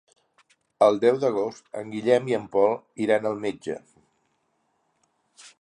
El 0.85 0.97
deu 1.03 1.19
d'agost 1.23 1.69
en 1.83 1.93
Guillem 1.97 2.33
i 2.33 2.37
en 2.39 2.49
Pol 2.57 2.75
iran 3.07 3.31
al 3.33 3.39
metge. 3.47 3.79